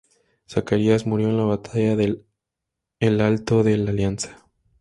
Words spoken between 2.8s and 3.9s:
El Alto de